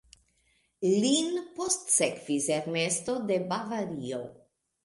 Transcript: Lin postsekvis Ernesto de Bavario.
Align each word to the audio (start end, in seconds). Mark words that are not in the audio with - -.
Lin 1.03 1.29
postsekvis 1.59 2.49
Ernesto 2.57 3.19
de 3.29 3.41
Bavario. 3.53 4.25